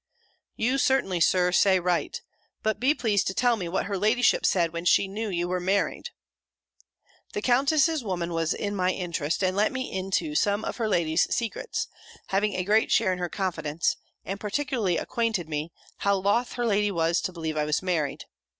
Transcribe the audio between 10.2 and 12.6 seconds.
some of her lady's secrets, having